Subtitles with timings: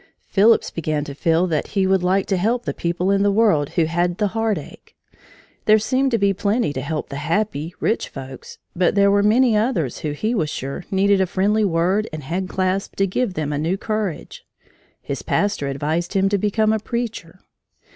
[0.25, 3.69] Phillips began to feel that he would like to help the people in the world
[3.77, 4.95] who had the heartache.
[5.65, 9.55] There seemed to be plenty to help the happy, rich folks, but there were many
[9.55, 13.51] others who he was sure needed a friendly word and hand clasp to give them
[13.51, 14.43] new courage.
[15.03, 17.37] His pastor advised him to become a preacher.